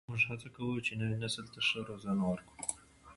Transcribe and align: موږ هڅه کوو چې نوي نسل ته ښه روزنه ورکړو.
موږ 0.09 0.21
هڅه 0.31 0.47
کوو 0.55 0.83
چې 0.85 0.91
نوي 1.01 1.17
نسل 1.23 1.45
ته 1.53 1.59
ښه 1.67 1.79
روزنه 1.89 2.23
ورکړو. 2.27 2.55